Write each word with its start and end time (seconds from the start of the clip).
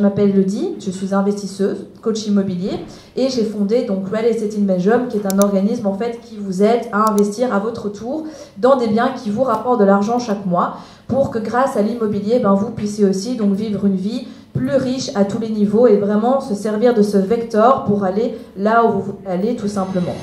Je 0.00 0.02
m'appelle 0.06 0.32
Lydie, 0.34 0.76
je 0.80 0.90
suis 0.90 1.12
investisseuse, 1.12 1.84
coach 2.00 2.26
immobilier 2.26 2.70
et 3.16 3.28
j'ai 3.28 3.44
fondé 3.44 3.82
donc 3.82 4.08
Real 4.08 4.24
Estate 4.24 4.54
in 4.58 4.62
Belgium 4.62 5.08
qui 5.08 5.18
est 5.18 5.26
un 5.30 5.38
organisme 5.38 5.86
en 5.86 5.92
fait 5.92 6.18
qui 6.22 6.38
vous 6.38 6.62
aide 6.62 6.86
à 6.90 7.10
investir 7.10 7.52
à 7.52 7.58
votre 7.58 7.90
tour 7.90 8.24
dans 8.56 8.76
des 8.76 8.86
biens 8.86 9.10
qui 9.10 9.28
vous 9.28 9.42
rapportent 9.42 9.78
de 9.78 9.84
l'argent 9.84 10.18
chaque 10.18 10.46
mois 10.46 10.78
pour 11.06 11.30
que 11.30 11.38
grâce 11.38 11.76
à 11.76 11.82
l'immobilier 11.82 12.38
ben, 12.38 12.54
vous 12.54 12.70
puissiez 12.70 13.04
aussi 13.04 13.36
donc 13.36 13.52
vivre 13.52 13.84
une 13.84 13.96
vie 13.96 14.26
plus 14.54 14.74
riche 14.74 15.10
à 15.14 15.26
tous 15.26 15.38
les 15.38 15.50
niveaux 15.50 15.86
et 15.86 15.98
vraiment 15.98 16.40
se 16.40 16.54
servir 16.54 16.94
de 16.94 17.02
ce 17.02 17.18
vecteur 17.18 17.84
pour 17.84 18.02
aller 18.02 18.38
là 18.56 18.86
où 18.86 19.00
vous 19.00 19.14
aller 19.26 19.54
tout 19.54 19.68
simplement. 19.68 20.14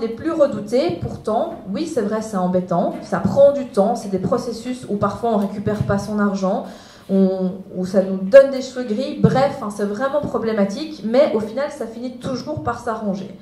Les 0.00 0.08
plus 0.08 0.32
redoutées. 0.32 0.98
Pourtant, 1.00 1.54
oui, 1.72 1.86
c'est 1.86 2.02
vrai, 2.02 2.22
c'est 2.22 2.36
embêtant. 2.36 2.94
Ça 3.02 3.18
prend 3.18 3.52
du 3.52 3.66
temps. 3.66 3.94
C'est 3.94 4.10
des 4.10 4.18
processus 4.18 4.86
où 4.88 4.96
parfois 4.96 5.30
on 5.30 5.36
récupère 5.36 5.82
pas 5.84 5.98
son 5.98 6.18
argent, 6.18 6.66
où 7.10 7.86
ça 7.86 8.02
nous 8.02 8.16
donne 8.16 8.50
des 8.50 8.62
cheveux 8.62 8.84
gris. 8.84 9.18
Bref, 9.20 9.58
hein, 9.62 9.68
c'est 9.74 9.84
vraiment 9.84 10.20
problématique. 10.20 11.02
Mais 11.04 11.32
au 11.34 11.40
final, 11.40 11.70
ça 11.70 11.86
finit 11.86 12.18
toujours 12.18 12.62
par 12.62 12.80
s'arranger. 12.80 13.36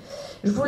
Je 0.45 0.51
vous, 0.51 0.65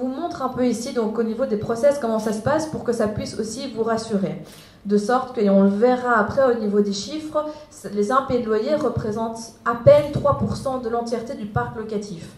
vous, 0.00 0.08
montre 0.08 0.42
un 0.42 0.48
peu 0.48 0.66
ici, 0.66 0.92
donc 0.92 1.16
au 1.18 1.22
niveau 1.22 1.46
des 1.46 1.56
process, 1.56 1.98
comment 2.00 2.18
ça 2.18 2.32
se 2.32 2.42
passe 2.42 2.66
pour 2.66 2.82
que 2.82 2.92
ça 2.92 3.06
puisse 3.06 3.38
aussi 3.38 3.70
vous 3.72 3.84
rassurer. 3.84 4.42
De 4.86 4.98
sorte 4.98 5.36
que, 5.36 5.40
et 5.40 5.48
on 5.48 5.62
le 5.62 5.68
verra 5.68 6.18
après 6.18 6.42
au 6.52 6.58
niveau 6.58 6.80
des 6.80 6.92
chiffres, 6.92 7.44
les 7.92 8.10
impayés 8.10 8.40
de 8.40 8.46
loyer 8.46 8.74
représentent 8.74 9.54
à 9.64 9.76
peine 9.76 10.10
3% 10.12 10.82
de 10.82 10.88
l'entièreté 10.88 11.34
du 11.34 11.46
parc 11.46 11.76
locatif. 11.76 12.28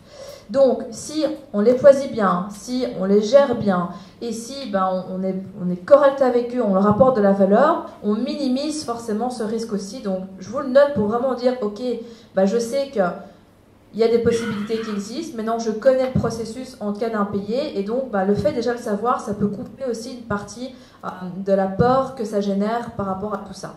Donc, 0.48 0.82
si 0.90 1.24
on 1.52 1.60
les 1.60 1.76
choisit 1.76 2.12
bien, 2.12 2.48
si 2.50 2.86
on 3.00 3.04
les 3.04 3.20
gère 3.20 3.56
bien, 3.56 3.90
et 4.22 4.32
si 4.32 4.70
ben, 4.70 5.04
on, 5.10 5.22
est, 5.22 5.34
on 5.60 5.70
est 5.70 5.84
correct 5.84 6.22
avec 6.22 6.54
eux, 6.54 6.62
on 6.62 6.74
leur 6.74 6.86
apporte 6.86 7.16
de 7.16 7.22
la 7.22 7.32
valeur, 7.32 7.86
on 8.02 8.14
minimise 8.14 8.84
forcément 8.84 9.30
ce 9.30 9.42
risque 9.42 9.72
aussi. 9.72 10.00
Donc, 10.00 10.20
je 10.38 10.48
vous 10.48 10.60
le 10.60 10.68
note 10.68 10.94
pour 10.94 11.06
vraiment 11.08 11.34
dire, 11.34 11.54
ok, 11.62 11.82
ben, 12.34 12.46
je 12.46 12.58
sais 12.58 12.90
que 12.94 13.00
il 13.96 14.00
y 14.00 14.04
a 14.04 14.08
des 14.08 14.18
possibilités 14.18 14.78
qui 14.78 14.90
existent. 14.90 15.38
Maintenant, 15.38 15.58
je 15.58 15.70
connais 15.70 16.12
le 16.12 16.18
processus 16.18 16.76
en 16.80 16.92
cas 16.92 17.08
d'impayé. 17.08 17.78
Et 17.78 17.82
donc, 17.82 18.10
ben, 18.10 18.26
le 18.26 18.34
fait 18.34 18.52
déjà 18.52 18.72
de 18.72 18.76
le 18.76 18.82
savoir, 18.82 19.22
ça 19.22 19.32
peut 19.32 19.48
couper 19.48 19.84
aussi 19.90 20.12
une 20.16 20.24
partie 20.24 20.74
euh, 21.02 21.08
de 21.44 21.52
la 21.52 21.66
peur 21.66 22.14
que 22.14 22.24
ça 22.24 22.42
génère 22.42 22.90
par 22.92 23.06
rapport 23.06 23.32
à 23.32 23.38
tout 23.38 23.54
ça. 23.54 23.74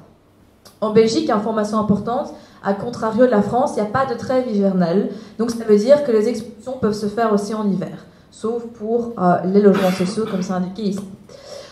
En 0.82 0.92
Belgique, 0.92 1.30
information 1.30 1.80
importante, 1.80 2.34
à 2.64 2.74
contrario 2.74 3.26
de 3.26 3.32
la 3.32 3.42
France, 3.42 3.72
il 3.76 3.82
n'y 3.82 3.88
a 3.88 3.92
pas 3.92 4.06
de 4.06 4.16
trêve 4.18 4.46
hivernale. 4.50 5.10
Donc 5.38 5.52
ça 5.52 5.64
veut 5.64 5.78
dire 5.78 6.04
que 6.04 6.12
les 6.12 6.28
expulsions 6.28 6.74
peuvent 6.80 6.94
se 6.94 7.08
faire 7.08 7.34
aussi 7.34 7.54
en 7.54 7.70
hiver, 7.70 8.06
sauf 8.32 8.64
pour 8.68 9.14
euh, 9.18 9.38
les 9.46 9.62
logements 9.62 9.92
sociaux, 9.92 10.26
comme 10.30 10.42
c'est 10.42 10.54
indiqué 10.54 10.84
ici. 10.84 11.10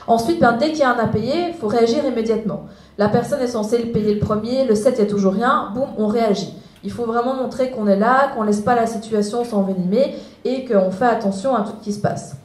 Ensuite, 0.07 0.39
ben, 0.39 0.53
dès 0.53 0.69
qu'il 0.69 0.79
y 0.79 0.83
a 0.83 0.95
un 0.95 0.99
impayé, 0.99 1.49
il 1.49 1.53
faut 1.53 1.67
réagir 1.67 2.05
immédiatement. 2.05 2.65
La 2.97 3.09
personne 3.09 3.41
est 3.41 3.47
censée 3.47 3.77
le 3.77 3.91
payer 3.91 4.13
le 4.13 4.19
premier, 4.21 4.65
le 4.65 4.73
7, 4.73 4.95
il 4.97 5.01
n'y 5.01 5.07
a 5.07 5.11
toujours 5.11 5.33
rien, 5.33 5.71
boum, 5.75 5.89
on 5.97 6.07
réagit. 6.07 6.53
Il 6.83 6.91
faut 6.91 7.05
vraiment 7.05 7.33
montrer 7.33 7.71
qu'on 7.71 7.87
est 7.87 7.97
là, 7.97 8.29
qu'on 8.33 8.43
ne 8.43 8.47
laisse 8.47 8.61
pas 8.61 8.75
la 8.75 8.87
situation 8.87 9.43
s'envenimer 9.43 10.15
et 10.45 10.63
qu'on 10.65 10.91
fait 10.91 11.05
attention 11.05 11.55
à 11.55 11.61
tout 11.61 11.73
ce 11.79 11.83
qui 11.83 11.91
se 11.91 11.99
passe. 11.99 12.35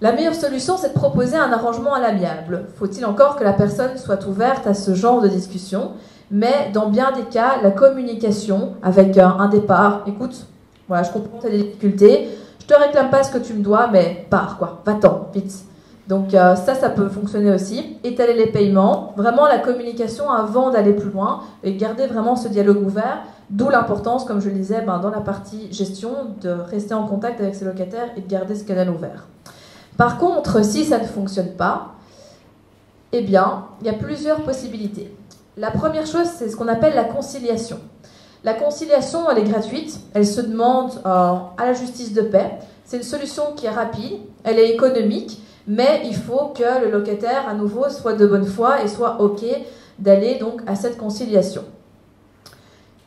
La 0.00 0.12
meilleure 0.12 0.34
solution, 0.34 0.78
c'est 0.78 0.94
de 0.94 0.98
proposer 0.98 1.36
un 1.36 1.52
arrangement 1.52 1.92
à 1.92 2.00
l'amiable. 2.00 2.64
Faut-il 2.76 3.04
encore 3.04 3.36
que 3.36 3.44
la 3.44 3.52
personne 3.52 3.98
soit 3.98 4.26
ouverte 4.26 4.66
à 4.66 4.72
ce 4.72 4.94
genre 4.94 5.20
de 5.20 5.28
discussion? 5.28 5.90
Mais 6.30 6.70
dans 6.72 6.88
bien 6.88 7.10
des 7.12 7.24
cas, 7.24 7.60
la 7.62 7.70
communication 7.70 8.74
avec 8.82 9.18
un 9.18 9.48
départ, 9.48 10.04
écoute, 10.06 10.46
voilà, 10.86 11.02
je 11.02 11.10
comprends 11.10 11.38
tes 11.38 11.50
difficultés, 11.50 12.28
je 12.60 12.66
te 12.66 12.74
réclame 12.74 13.10
pas 13.10 13.22
ce 13.22 13.32
que 13.32 13.38
tu 13.38 13.54
me 13.54 13.62
dois, 13.62 13.88
mais 13.88 14.26
pars 14.30 14.56
quoi, 14.58 14.80
va-t'en, 14.84 15.28
vite. 15.34 15.64
Donc 16.06 16.34
euh, 16.34 16.56
ça, 16.56 16.74
ça 16.74 16.90
peut 16.90 17.08
fonctionner 17.08 17.52
aussi. 17.52 17.96
Étaler 18.02 18.34
les 18.34 18.46
paiements, 18.46 19.12
vraiment 19.16 19.46
la 19.46 19.58
communication 19.58 20.28
avant 20.30 20.70
d'aller 20.70 20.92
plus 20.92 21.10
loin 21.10 21.42
et 21.62 21.74
garder 21.76 22.06
vraiment 22.06 22.34
ce 22.36 22.48
dialogue 22.48 22.82
ouvert. 22.84 23.22
D'où 23.48 23.68
l'importance, 23.68 24.24
comme 24.24 24.40
je 24.40 24.48
le 24.48 24.54
disais, 24.54 24.82
ben, 24.82 24.98
dans 24.98 25.10
la 25.10 25.20
partie 25.20 25.72
gestion, 25.72 26.10
de 26.40 26.50
rester 26.50 26.94
en 26.94 27.06
contact 27.06 27.40
avec 27.40 27.54
ses 27.54 27.64
locataires 27.64 28.10
et 28.16 28.20
de 28.20 28.28
garder 28.28 28.54
ce 28.54 28.64
canal 28.64 28.90
ouvert. 28.90 29.26
Par 29.96 30.18
contre, 30.18 30.64
si 30.64 30.84
ça 30.84 30.98
ne 30.98 31.04
fonctionne 31.04 31.52
pas, 31.52 31.94
eh 33.12 33.22
bien, 33.22 33.64
il 33.80 33.86
y 33.86 33.90
a 33.90 33.94
plusieurs 33.94 34.42
possibilités. 34.42 35.12
La 35.60 35.70
première 35.70 36.06
chose, 36.06 36.26
c'est 36.38 36.48
ce 36.48 36.56
qu'on 36.56 36.68
appelle 36.68 36.94
la 36.94 37.04
conciliation. 37.04 37.78
La 38.44 38.54
conciliation, 38.54 39.28
elle 39.28 39.40
est 39.40 39.50
gratuite, 39.50 40.00
elle 40.14 40.26
se 40.26 40.40
demande 40.40 40.92
euh, 41.04 41.34
à 41.58 41.66
la 41.66 41.74
justice 41.74 42.14
de 42.14 42.22
paix. 42.22 42.52
C'est 42.86 42.96
une 42.96 43.02
solution 43.02 43.52
qui 43.54 43.66
est 43.66 43.70
rapide, 43.70 44.20
elle 44.42 44.58
est 44.58 44.70
économique, 44.70 45.38
mais 45.66 46.00
il 46.06 46.16
faut 46.16 46.54
que 46.56 46.82
le 46.82 46.90
locataire, 46.90 47.46
à 47.46 47.52
nouveau, 47.52 47.90
soit 47.90 48.14
de 48.14 48.26
bonne 48.26 48.46
foi 48.46 48.82
et 48.82 48.88
soit 48.88 49.20
OK 49.20 49.44
d'aller 49.98 50.36
donc 50.36 50.62
à 50.66 50.76
cette 50.76 50.96
conciliation. 50.96 51.64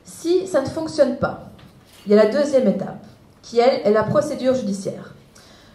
Si 0.03 0.45
ça 0.45 0.61
ne 0.61 0.67
fonctionne 0.67 1.17
pas, 1.17 1.45
il 2.05 2.11
y 2.11 2.19
a 2.19 2.23
la 2.23 2.29
deuxième 2.29 2.67
étape, 2.67 3.03
qui 3.41 3.57
elle 3.57 3.81
est 3.83 3.91
la 3.91 4.03
procédure 4.03 4.53
judiciaire. 4.53 5.15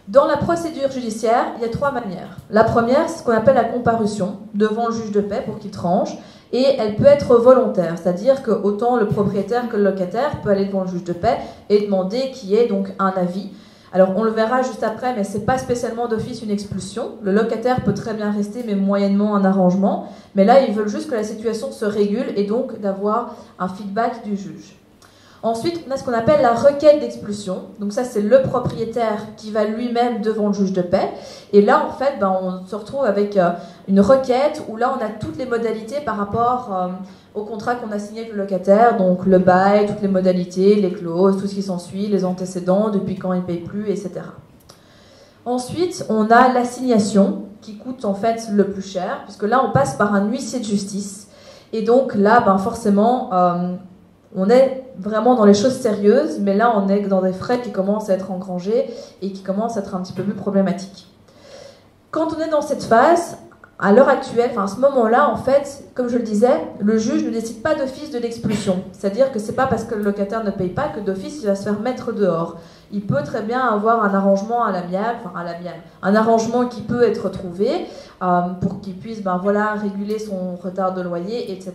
Dans 0.07 0.25
la 0.25 0.37
procédure 0.37 0.89
judiciaire, 0.89 1.47
il 1.57 1.61
y 1.61 1.65
a 1.65 1.69
trois 1.69 1.91
manières. 1.91 2.37
La 2.49 2.63
première, 2.63 3.09
c'est 3.09 3.19
ce 3.19 3.23
qu'on 3.23 3.33
appelle 3.33 3.55
la 3.55 3.65
comparution 3.65 4.37
devant 4.53 4.87
le 4.87 4.93
juge 4.93 5.11
de 5.11 5.21
paix 5.21 5.43
pour 5.45 5.59
qu'il 5.59 5.71
tranche. 5.71 6.17
Et 6.51 6.63
elle 6.79 6.95
peut 6.95 7.05
être 7.05 7.35
volontaire, 7.37 7.95
c'est-à-dire 8.01 8.41
que 8.41 8.51
autant 8.51 8.97
le 8.97 9.05
propriétaire 9.05 9.69
que 9.69 9.77
le 9.77 9.83
locataire 9.83 10.41
peut 10.41 10.49
aller 10.49 10.65
devant 10.65 10.81
le 10.81 10.87
juge 10.87 11.03
de 11.03 11.13
paix 11.13 11.37
et 11.69 11.81
demander 11.81 12.31
qu'il 12.31 12.49
y 12.49 12.55
ait 12.55 12.67
donc 12.67 12.91
un 12.97 13.13
avis. 13.15 13.51
Alors 13.91 14.13
on 14.15 14.23
le 14.23 14.31
verra 14.31 14.61
juste 14.61 14.83
après, 14.83 15.15
mais 15.15 15.23
c'est 15.23 15.45
pas 15.45 15.57
spécialement 15.57 16.07
d'office 16.07 16.41
une 16.41 16.51
expulsion. 16.51 17.17
Le 17.21 17.31
locataire 17.31 17.83
peut 17.83 17.93
très 17.93 18.13
bien 18.13 18.31
rester, 18.31 18.63
mais 18.65 18.75
moyennement 18.75 19.35
un 19.35 19.45
arrangement. 19.45 20.11
Mais 20.35 20.45
là, 20.45 20.61
ils 20.61 20.73
veulent 20.73 20.89
juste 20.89 21.09
que 21.09 21.15
la 21.15 21.23
situation 21.23 21.71
se 21.71 21.85
régule 21.85 22.27
et 22.35 22.43
donc 22.43 22.79
d'avoir 22.79 23.35
un 23.57 23.67
feedback 23.67 24.23
du 24.23 24.35
juge. 24.35 24.75
Ensuite, 25.41 25.85
on 25.87 25.91
a 25.91 25.97
ce 25.97 26.03
qu'on 26.03 26.13
appelle 26.13 26.41
la 26.41 26.53
requête 26.53 26.99
d'expulsion. 26.99 27.63
Donc 27.79 27.93
ça, 27.93 28.03
c'est 28.03 28.21
le 28.21 28.41
propriétaire 28.41 29.25
qui 29.37 29.51
va 29.51 29.63
lui-même 29.63 30.21
devant 30.21 30.47
le 30.47 30.53
juge 30.53 30.73
de 30.73 30.81
paix. 30.81 31.09
Et 31.53 31.61
là, 31.61 31.85
en 31.87 31.93
fait, 31.93 32.19
ben, 32.19 32.35
on 32.41 32.65
se 32.65 32.75
retrouve 32.75 33.05
avec 33.05 33.37
euh, 33.37 33.51
une 33.87 34.01
requête 34.01 34.61
où 34.67 34.75
là, 34.75 34.93
on 34.97 35.03
a 35.03 35.07
toutes 35.07 35.37
les 35.37 35.45
modalités 35.45 36.01
par 36.01 36.17
rapport 36.17 36.75
euh, 36.75 36.87
au 37.39 37.45
contrat 37.45 37.75
qu'on 37.75 37.91
a 37.93 37.99
signé 37.99 38.21
avec 38.21 38.33
le 38.33 38.39
locataire. 38.39 38.97
Donc 38.97 39.25
le 39.25 39.39
bail, 39.39 39.85
toutes 39.85 40.01
les 40.01 40.09
modalités, 40.09 40.75
les 40.75 40.91
clauses, 40.91 41.39
tout 41.39 41.47
ce 41.47 41.55
qui 41.55 41.63
s'ensuit, 41.63 42.07
les 42.07 42.25
antécédents, 42.25 42.89
depuis 42.89 43.15
quand 43.15 43.31
il 43.31 43.39
ne 43.39 43.45
paye 43.45 43.61
plus, 43.61 43.89
etc. 43.89 44.11
Ensuite, 45.45 46.05
on 46.09 46.29
a 46.31 46.51
l'assignation 46.51 47.43
qui 47.61 47.77
coûte 47.77 48.03
en 48.03 48.13
fait 48.13 48.49
le 48.51 48.69
plus 48.69 48.81
cher, 48.81 49.21
puisque 49.23 49.43
là, 49.43 49.63
on 49.65 49.71
passe 49.71 49.95
par 49.95 50.13
un 50.13 50.27
huissier 50.27 50.59
de 50.59 50.65
justice. 50.65 51.29
Et 51.71 51.81
donc 51.81 52.13
là, 52.13 52.41
ben, 52.41 52.57
forcément, 52.57 53.33
euh, 53.33 53.75
on 54.35 54.49
est 54.49 54.83
vraiment 54.99 55.35
dans 55.35 55.45
les 55.45 55.53
choses 55.53 55.77
sérieuses, 55.77 56.39
mais 56.39 56.55
là 56.55 56.73
on 56.75 56.87
est 56.89 57.01
dans 57.01 57.21
des 57.21 57.33
frais 57.33 57.61
qui 57.61 57.71
commencent 57.71 58.09
à 58.09 58.13
être 58.13 58.31
engrangés 58.31 58.89
et 59.21 59.31
qui 59.31 59.41
commencent 59.41 59.77
à 59.77 59.79
être 59.79 59.95
un 59.95 60.01
petit 60.01 60.13
peu 60.13 60.23
plus 60.23 60.33
problématiques. 60.33 61.07
Quand 62.11 62.33
on 62.35 62.41
est 62.41 62.49
dans 62.49 62.61
cette 62.61 62.83
phase, 62.83 63.37
à 63.81 63.93
l'heure 63.93 64.09
actuelle, 64.09 64.49
enfin 64.51 64.65
à 64.65 64.67
ce 64.67 64.79
moment-là, 64.81 65.29
en 65.29 65.37
fait, 65.37 65.85
comme 65.95 66.09
je 66.09 66.17
le 66.17 66.23
disais, 66.23 66.67
le 66.81 66.97
juge 66.97 67.23
ne 67.23 67.29
décide 67.29 67.61
pas 67.61 67.75
d'office 67.75 68.11
de 68.11 68.19
l'expulsion. 68.19 68.83
C'est-à-dire 68.91 69.31
que 69.31 69.39
c'est 69.39 69.55
pas 69.55 69.67
parce 69.67 69.85
que 69.85 69.95
le 69.95 70.03
locataire 70.03 70.43
ne 70.43 70.51
paye 70.51 70.69
pas 70.69 70.89
que 70.89 70.99
d'office 70.99 71.39
il 71.41 71.47
va 71.47 71.55
se 71.55 71.63
faire 71.63 71.79
mettre 71.79 72.11
dehors. 72.11 72.57
Il 72.91 73.05
peut 73.05 73.23
très 73.23 73.41
bien 73.41 73.61
avoir 73.61 74.03
un 74.03 74.13
arrangement 74.13 74.65
à 74.65 74.73
l'amiable, 74.73 75.19
enfin 75.23 75.39
à 75.39 75.43
l'amiable, 75.45 75.79
un 76.01 76.13
arrangement 76.13 76.65
qui 76.65 76.81
peut 76.81 77.03
être 77.03 77.29
trouvé 77.29 77.85
euh, 78.21 78.41
pour 78.59 78.81
qu'il 78.81 78.95
puisse, 78.95 79.23
ben 79.23 79.39
voilà, 79.41 79.75
réguler 79.75 80.19
son 80.19 80.57
retard 80.57 80.93
de 80.93 81.01
loyer, 81.01 81.49
etc. 81.53 81.73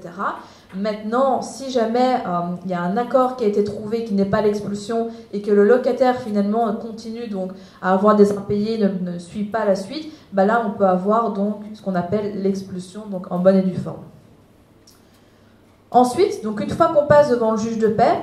Maintenant, 0.76 1.40
si 1.40 1.70
jamais 1.70 2.16
euh, 2.26 2.40
il 2.64 2.70
y 2.70 2.74
a 2.74 2.82
un 2.82 2.96
accord 2.96 3.36
qui 3.36 3.44
a 3.44 3.46
été 3.46 3.62
trouvé 3.62 4.04
qui 4.04 4.14
n'est 4.14 4.24
pas 4.24 4.42
l'expulsion 4.42 5.08
et 5.32 5.40
que 5.40 5.50
le 5.50 5.64
locataire 5.64 6.20
finalement 6.20 6.72
continue 6.74 7.28
donc 7.28 7.52
à 7.80 7.92
avoir 7.92 8.16
des 8.16 8.32
impayés, 8.32 8.78
ne, 8.78 9.12
ne 9.12 9.18
suit 9.18 9.44
pas 9.44 9.64
la 9.64 9.76
suite, 9.76 10.12
bah 10.32 10.44
là 10.44 10.64
on 10.66 10.76
peut 10.76 10.86
avoir 10.86 11.32
donc 11.32 11.62
ce 11.74 11.82
qu'on 11.82 11.94
appelle 11.94 12.42
l'expulsion 12.42 13.02
en 13.30 13.38
bonne 13.38 13.56
et 13.56 13.62
due 13.62 13.76
forme. 13.76 14.02
Ensuite, 15.92 16.40
une 16.42 16.70
fois 16.70 16.88
qu'on 16.88 17.06
passe 17.06 17.30
devant 17.30 17.52
le 17.52 17.58
juge 17.58 17.78
de 17.78 17.86
paix, 17.86 18.18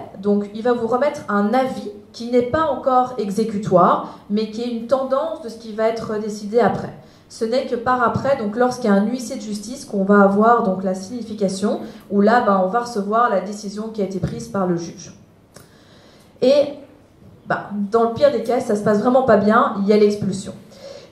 il 0.53 0.61
va 0.61 0.73
vous 0.73 0.87
remettre 0.87 1.21
un 1.29 1.53
avis 1.53 1.89
qui 2.11 2.29
n'est 2.29 2.41
pas 2.41 2.65
encore 2.65 3.13
exécutoire, 3.17 4.19
mais 4.29 4.51
qui 4.51 4.61
est 4.61 4.71
une 4.71 4.87
tendance 4.87 5.41
de 5.41 5.47
ce 5.47 5.57
qui 5.57 5.71
va 5.71 5.87
être 5.87 6.19
décidé 6.19 6.59
après 6.59 6.93
ce 7.31 7.45
n'est 7.45 7.65
que 7.65 7.77
par 7.77 8.03
après, 8.03 8.35
donc 8.35 8.57
lorsqu'il 8.57 8.89
y 8.89 8.93
a 8.93 8.93
un 8.93 9.05
huissier 9.05 9.37
de 9.37 9.41
justice, 9.41 9.85
qu'on 9.85 10.03
va 10.03 10.19
avoir 10.19 10.63
donc 10.63 10.83
la 10.83 10.93
signification, 10.93 11.79
où 12.09 12.19
là, 12.19 12.41
ben, 12.41 12.61
on 12.61 12.67
va 12.67 12.81
recevoir 12.81 13.29
la 13.29 13.39
décision 13.39 13.87
qui 13.87 14.01
a 14.01 14.03
été 14.03 14.19
prise 14.19 14.49
par 14.49 14.67
le 14.67 14.75
juge. 14.75 15.13
Et 16.41 16.73
ben, 17.47 17.59
dans 17.89 18.09
le 18.09 18.13
pire 18.15 18.33
des 18.33 18.43
cas, 18.43 18.59
ça 18.59 18.75
se 18.75 18.83
passe 18.83 18.99
vraiment 18.99 19.23
pas 19.23 19.37
bien, 19.37 19.75
il 19.79 19.87
y 19.87 19.93
a 19.93 19.97
l'expulsion. 19.97 20.51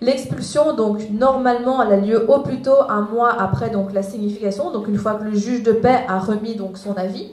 L'expulsion, 0.02 0.74
donc 0.76 1.10
normalement, 1.10 1.82
elle 1.82 1.94
a 1.94 1.98
lieu 1.98 2.30
au 2.30 2.40
plus 2.40 2.62
tôt 2.62 2.82
un 2.90 3.04
mois 3.04 3.42
après 3.42 3.70
donc 3.70 3.94
la 3.94 4.04
signification, 4.04 4.72
donc 4.72 4.90
une 4.90 4.98
fois 4.98 5.14
que 5.14 5.24
le 5.24 5.36
juge 5.36 5.64
de 5.64 5.72
paix 5.72 6.04
a 6.10 6.20
remis 6.20 6.60
son 6.76 6.98
avis. 6.98 7.32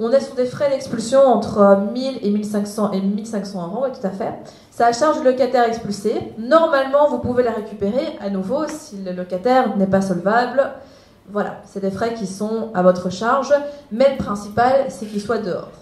On 0.00 0.12
est 0.12 0.20
sur 0.20 0.36
des 0.36 0.46
frais 0.46 0.70
d'expulsion 0.70 1.20
entre 1.26 1.76
1000 1.92 2.20
et 2.22 2.30
1500 2.30 2.92
et 2.92 3.00
1500 3.00 3.66
euros, 3.66 3.84
oui, 3.84 3.90
tout 4.00 4.06
à 4.06 4.10
fait. 4.10 4.32
Ça 4.70 4.86
à 4.86 4.92
charge 4.92 5.18
du 5.18 5.24
locataire 5.24 5.64
expulsé. 5.64 6.14
Normalement, 6.38 7.08
vous 7.08 7.18
pouvez 7.18 7.42
la 7.42 7.50
récupérer 7.50 8.16
à 8.20 8.30
nouveau 8.30 8.68
si 8.68 8.98
le 8.98 9.10
locataire 9.10 9.76
n'est 9.76 9.88
pas 9.88 10.00
solvable. 10.00 10.70
Voilà, 11.30 11.62
c'est 11.66 11.80
des 11.80 11.90
frais 11.90 12.14
qui 12.14 12.28
sont 12.28 12.70
à 12.74 12.82
votre 12.82 13.10
charge, 13.10 13.52
mais 13.90 14.12
le 14.12 14.16
principal, 14.18 14.86
c'est 14.88 15.06
qu'il 15.06 15.20
soit 15.20 15.38
dehors. 15.38 15.72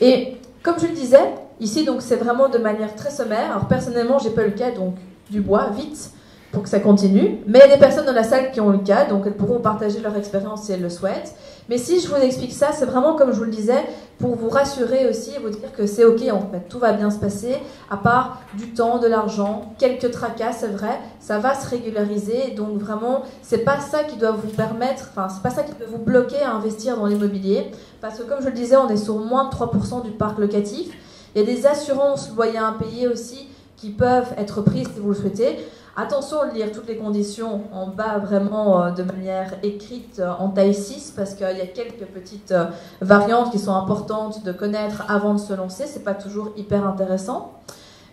Et 0.00 0.38
comme 0.62 0.78
je 0.80 0.86
le 0.86 0.94
disais, 0.94 1.34
ici, 1.60 1.84
donc 1.84 2.00
c'est 2.00 2.16
vraiment 2.16 2.48
de 2.48 2.58
manière 2.58 2.96
très 2.96 3.10
sommaire. 3.10 3.50
Alors 3.50 3.68
personnellement, 3.68 4.18
j'ai 4.18 4.30
pas 4.30 4.42
le 4.42 4.52
cas, 4.52 4.70
donc 4.70 4.94
du 5.30 5.42
bois, 5.42 5.66
vite 5.76 6.12
pour 6.52 6.62
que 6.62 6.68
ça 6.68 6.80
continue. 6.80 7.38
Mais 7.46 7.60
il 7.64 7.68
y 7.68 7.72
a 7.72 7.74
des 7.74 7.80
personnes 7.80 8.06
dans 8.06 8.12
la 8.12 8.22
salle 8.22 8.52
qui 8.52 8.60
ont 8.60 8.70
le 8.70 8.78
cas, 8.78 9.06
donc 9.06 9.24
elles 9.26 9.36
pourront 9.36 9.60
partager 9.60 10.00
leur 10.00 10.16
expérience 10.16 10.64
si 10.64 10.72
elles 10.72 10.82
le 10.82 10.90
souhaitent. 10.90 11.34
Mais 11.68 11.78
si 11.78 12.00
je 12.00 12.08
vous 12.08 12.16
explique 12.16 12.52
ça, 12.52 12.68
c'est 12.72 12.84
vraiment 12.84 13.14
comme 13.14 13.32
je 13.32 13.38
vous 13.38 13.44
le 13.44 13.50
disais, 13.50 13.82
pour 14.18 14.36
vous 14.36 14.50
rassurer 14.50 15.08
aussi 15.08 15.34
et 15.34 15.38
vous 15.38 15.48
dire 15.48 15.72
que 15.72 15.86
c'est 15.86 16.04
ok, 16.04 16.20
en 16.30 16.40
fait, 16.40 16.68
tout 16.68 16.78
va 16.78 16.92
bien 16.92 17.10
se 17.10 17.18
passer, 17.18 17.56
à 17.90 17.96
part 17.96 18.42
du 18.54 18.74
temps, 18.74 18.98
de 18.98 19.06
l'argent, 19.06 19.74
quelques 19.78 20.10
tracas, 20.10 20.52
c'est 20.52 20.68
vrai, 20.68 21.00
ça 21.20 21.38
va 21.38 21.54
se 21.54 21.68
régulariser. 21.68 22.50
Donc 22.56 22.78
vraiment, 22.78 23.22
c'est 23.42 23.64
pas 23.64 23.80
ça 23.80 24.04
qui 24.04 24.16
doit 24.16 24.32
vous 24.32 24.48
permettre, 24.48 25.10
enfin, 25.10 25.28
c'est 25.28 25.42
pas 25.42 25.54
ça 25.54 25.62
qui 25.62 25.72
peut 25.72 25.86
vous 25.90 25.98
bloquer 25.98 26.42
à 26.42 26.52
investir 26.52 26.96
dans 26.96 27.06
l'immobilier, 27.06 27.70
parce 28.00 28.18
que 28.18 28.24
comme 28.24 28.40
je 28.40 28.46
le 28.46 28.52
disais, 28.52 28.76
on 28.76 28.88
est 28.88 28.96
sur 28.96 29.16
moins 29.16 29.48
de 29.48 29.50
3% 29.50 30.02
du 30.02 30.10
parc 30.10 30.38
locatif. 30.38 30.90
Il 31.34 31.40
y 31.40 31.42
a 31.42 31.46
des 31.46 31.66
assurances 31.66 32.30
loyers 32.36 32.58
impayés 32.58 33.08
aussi 33.08 33.48
qui 33.76 33.90
peuvent 33.90 34.34
être 34.36 34.60
prises 34.60 34.88
si 34.94 35.00
vous 35.00 35.08
le 35.08 35.14
souhaitez. 35.14 35.58
Attention 35.94 36.40
à 36.40 36.46
lire 36.46 36.72
toutes 36.72 36.88
les 36.88 36.96
conditions 36.96 37.64
en 37.70 37.86
bas 37.86 38.16
vraiment 38.16 38.82
euh, 38.82 38.90
de 38.92 39.02
manière 39.02 39.52
écrite 39.62 40.20
euh, 40.20 40.30
en 40.38 40.48
taille 40.48 40.72
6 40.72 41.12
parce 41.14 41.34
qu'il 41.34 41.46
y 41.46 41.60
a 41.60 41.66
quelques 41.66 42.06
petites 42.06 42.52
euh, 42.52 42.64
variantes 43.02 43.52
qui 43.52 43.58
sont 43.58 43.74
importantes 43.74 44.42
de 44.42 44.52
connaître 44.52 45.04
avant 45.10 45.34
de 45.34 45.38
se 45.38 45.52
lancer. 45.52 45.84
C'est 45.86 46.02
pas 46.02 46.14
toujours 46.14 46.52
hyper 46.56 46.86
intéressant. 46.86 47.52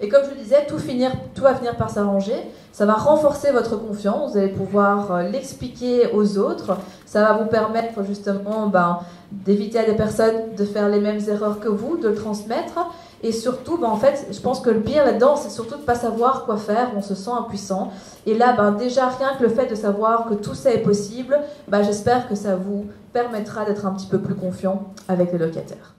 Et 0.01 0.09
comme 0.09 0.25
je 0.25 0.31
le 0.31 0.35
disais, 0.35 0.67
tout 0.67 1.41
va 1.41 1.55
finir 1.55 1.77
par 1.77 1.89
s'arranger. 1.89 2.35
Ça 2.73 2.85
va 2.85 2.95
renforcer 2.95 3.51
votre 3.51 3.77
confiance. 3.77 4.31
Vous 4.31 4.37
allez 4.37 4.49
pouvoir 4.49 5.23
l'expliquer 5.23 6.11
aux 6.13 6.37
autres. 6.37 6.77
Ça 7.05 7.21
va 7.21 7.33
vous 7.33 7.49
permettre 7.49 8.03
justement 8.03 8.67
ben, 8.67 8.99
d'éviter 9.31 9.79
à 9.79 9.85
des 9.85 9.95
personnes 9.95 10.55
de 10.57 10.63
faire 10.63 10.87
les 10.87 11.01
mêmes 11.01 11.19
erreurs 11.27 11.59
que 11.59 11.67
vous, 11.67 11.97
de 11.97 12.09
le 12.09 12.15
transmettre. 12.15 12.79
Et 13.21 13.31
surtout, 13.31 13.77
ben, 13.77 13.87
en 13.87 13.97
fait, 13.97 14.27
je 14.31 14.39
pense 14.39 14.61
que 14.61 14.69
le 14.69 14.79
pire 14.79 15.03
là-dedans, 15.03 15.35
c'est 15.35 15.49
surtout 15.49 15.75
de 15.75 15.81
ne 15.81 15.85
pas 15.85 15.95
savoir 15.95 16.45
quoi 16.45 16.57
faire, 16.57 16.91
on 16.95 17.01
se 17.01 17.15
sent 17.15 17.31
impuissant. 17.31 17.91
Et 18.25 18.33
là, 18.33 18.53
ben, 18.53 18.71
déjà, 18.71 19.09
rien 19.09 19.35
que 19.37 19.43
le 19.43 19.49
fait 19.49 19.67
de 19.67 19.75
savoir 19.75 20.25
que 20.27 20.35
tout 20.35 20.55
ça 20.55 20.71
est 20.71 20.81
possible, 20.81 21.37
ben, 21.67 21.83
j'espère 21.83 22.29
que 22.29 22.35
ça 22.35 22.55
vous 22.55 22.85
permettra 23.11 23.65
d'être 23.65 23.85
un 23.85 23.91
petit 23.91 24.07
peu 24.07 24.19
plus 24.19 24.35
confiant 24.35 24.93
avec 25.07 25.31
les 25.31 25.37
locataires. 25.37 25.98